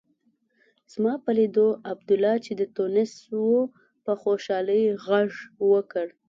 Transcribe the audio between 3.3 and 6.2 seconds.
و په خوشالۍ غږ وکړ.